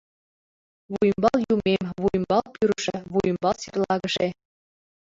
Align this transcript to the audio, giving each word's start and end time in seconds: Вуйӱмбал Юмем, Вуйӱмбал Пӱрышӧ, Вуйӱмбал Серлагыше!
Вуйӱмбал 0.91 1.37
Юмем, 1.53 1.83
Вуйӱмбал 2.01 2.43
Пӱрышӧ, 2.53 2.97
Вуйӱмбал 3.11 3.55
Серлагыше! 3.61 4.27